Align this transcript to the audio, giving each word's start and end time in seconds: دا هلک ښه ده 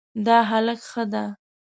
دا 0.25 0.37
هلک 0.49 0.79
ښه 0.91 1.03
ده 1.11 1.23